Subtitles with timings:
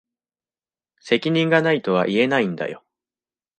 [0.99, 2.83] 責任が無いとは言えないんだよ。